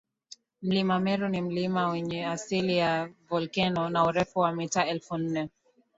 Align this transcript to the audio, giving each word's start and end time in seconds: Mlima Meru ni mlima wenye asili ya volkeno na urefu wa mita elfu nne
Mlima 0.61 0.99
Meru 0.99 1.29
ni 1.29 1.41
mlima 1.41 1.87
wenye 1.89 2.25
asili 2.25 2.77
ya 2.77 3.09
volkeno 3.29 3.89
na 3.89 4.03
urefu 4.03 4.39
wa 4.39 4.51
mita 4.51 4.87
elfu 4.87 5.17
nne 5.17 5.49